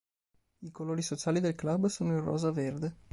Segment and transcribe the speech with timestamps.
[0.61, 2.95] I colori sociali del club sono il rosa-verde.